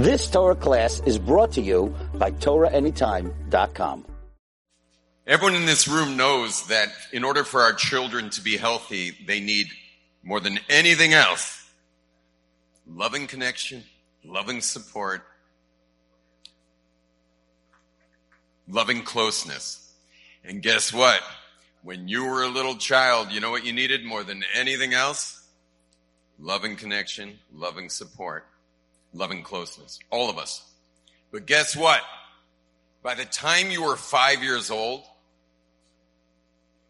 [0.00, 4.06] This Torah class is brought to you by TorahAnytime.com.
[5.26, 9.40] Everyone in this room knows that in order for our children to be healthy, they
[9.40, 9.66] need
[10.22, 11.68] more than anything else
[12.86, 13.84] loving connection,
[14.24, 15.20] loving support,
[18.68, 19.92] loving closeness.
[20.42, 21.20] And guess what?
[21.82, 25.46] When you were a little child, you know what you needed more than anything else?
[26.38, 28.46] Loving connection, loving support,
[29.12, 29.98] loving closeness.
[30.10, 30.64] All of us.
[31.32, 32.00] But guess what?
[33.02, 35.04] By the time you were five years old,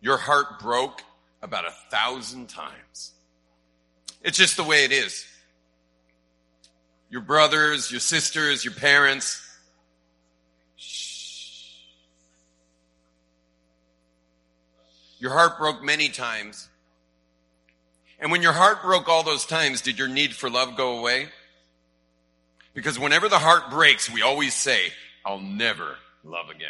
[0.00, 1.02] your heart broke
[1.42, 3.12] about a thousand times.
[4.22, 5.26] It's just the way it is.
[7.10, 9.42] Your brothers, your sisters, your parents,
[15.18, 16.68] Your heart broke many times.
[18.20, 21.28] And when your heart broke all those times, did your need for love go away?
[22.78, 24.92] Because whenever the heart breaks, we always say,
[25.24, 26.68] I'll never love again.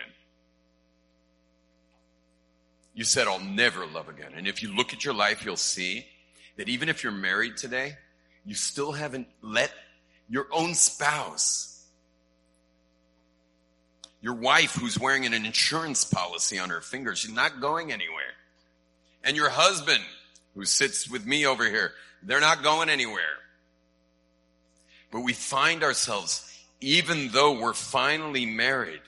[2.94, 4.32] You said, I'll never love again.
[4.34, 6.06] And if you look at your life, you'll see
[6.56, 7.92] that even if you're married today,
[8.46, 9.70] you still haven't let
[10.30, 11.84] your own spouse,
[14.22, 18.32] your wife who's wearing an insurance policy on her finger, she's not going anywhere
[19.24, 20.02] and your husband
[20.54, 23.36] who sits with me over here, they're not going anywhere.
[25.10, 26.44] But we find ourselves,
[26.80, 29.00] even though we're finally married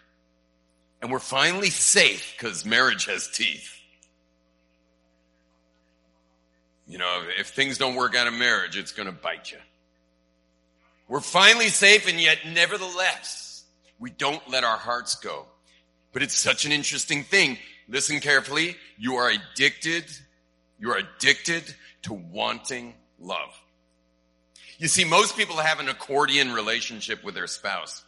[1.02, 3.76] and we're finally safe because marriage has teeth.
[6.86, 9.58] You know, if things don't work out in marriage, it's going to bite you.
[11.08, 13.64] We're finally safe and yet nevertheless,
[13.98, 15.46] we don't let our hearts go.
[16.12, 17.58] But it's such an interesting thing
[17.90, 20.04] listen carefully, you are addicted,
[20.78, 23.59] you are addicted to wanting love.
[24.80, 28.02] You see, most people have an accordion relationship with their spouse.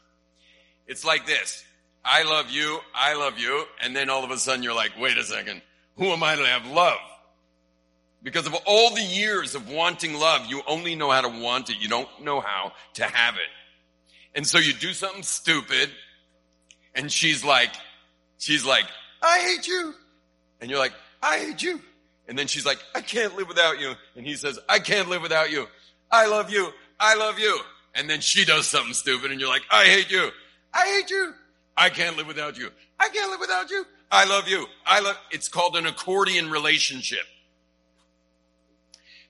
[0.86, 1.62] It's like this.
[2.02, 5.18] I love you, I love you, and then all of a sudden you're like, wait
[5.18, 5.60] a second,
[5.98, 6.98] who am I to have love?
[8.22, 11.76] Because of all the years of wanting love, you only know how to want it.
[11.78, 13.50] You don't know how to have it.
[14.34, 15.90] And so you do something stupid,
[16.94, 17.72] and she's like,
[18.38, 18.86] she's like,
[19.20, 19.92] I hate you.
[20.62, 21.82] And you're like, I hate you.
[22.26, 23.92] And then she's like, I can't live without you.
[24.16, 25.66] And he says, I can't live without you.
[26.12, 26.68] I love you.
[27.00, 27.58] I love you.
[27.94, 30.30] And then she does something stupid and you're like, I hate you.
[30.72, 31.32] I hate you.
[31.76, 32.70] I can't live without you.
[33.00, 33.84] I can't live without you.
[34.10, 34.66] I love you.
[34.86, 37.24] I love, it's called an accordion relationship.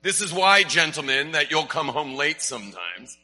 [0.02, 3.16] This is why, gentlemen, that you'll come home late sometimes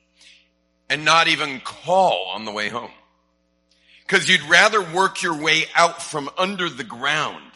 [0.89, 2.93] and not even call on the way home.
[4.07, 7.53] Because you'd rather work your way out from under the ground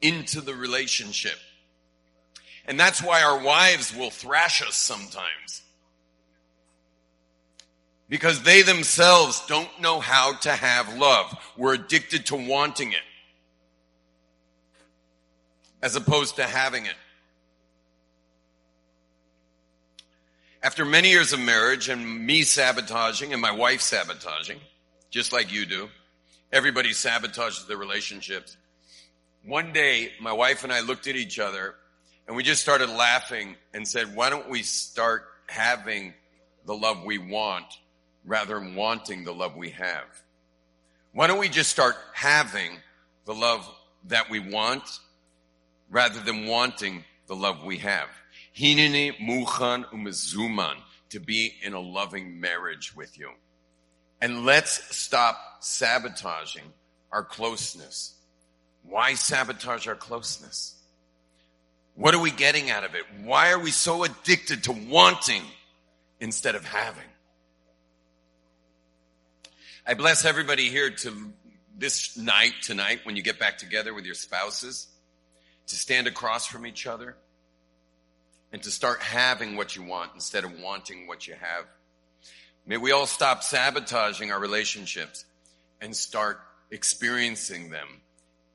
[0.00, 1.38] into the relationship.
[2.66, 5.62] And that's why our wives will thrash us sometimes.
[8.08, 11.34] Because they themselves don't know how to have love.
[11.56, 12.98] We're addicted to wanting it.
[15.82, 16.94] As opposed to having it.
[20.62, 24.58] After many years of marriage and me sabotaging and my wife sabotaging,
[25.10, 25.88] just like you do.
[26.52, 28.56] Everybody sabotages their relationships.
[29.44, 31.76] One day, my wife and I looked at each other
[32.26, 36.12] and we just started laughing and said, why don't we start having
[36.64, 37.66] the love we want
[38.24, 40.04] rather than wanting the love we have?
[41.12, 42.78] Why don't we just start having
[43.24, 43.68] the love
[44.08, 44.82] that we want
[45.88, 48.08] rather than wanting the love we have?
[48.56, 50.76] Hinini muchan umezuman
[51.10, 53.30] to be in a loving marriage with you.
[54.20, 56.72] And let's stop sabotaging
[57.12, 58.14] our closeness.
[58.82, 60.75] Why sabotage our closeness?
[61.96, 63.04] What are we getting out of it?
[63.24, 65.42] Why are we so addicted to wanting
[66.20, 67.02] instead of having?
[69.86, 71.32] I bless everybody here to
[71.78, 74.88] this night, tonight, when you get back together with your spouses,
[75.68, 77.16] to stand across from each other
[78.52, 81.64] and to start having what you want instead of wanting what you have.
[82.66, 85.24] May we all stop sabotaging our relationships
[85.80, 86.40] and start
[86.70, 87.88] experiencing them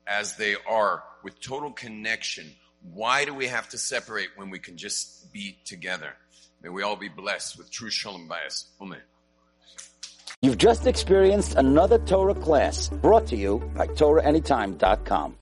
[0.06, 2.52] as they are with total connection.
[2.82, 6.14] Why do we have to separate when we can just be together?
[6.62, 8.64] May we all be blessed with true shalom bayis.
[8.80, 9.00] Amen.
[10.42, 15.36] You've just experienced another Torah class brought to you by TorahAnytime.com.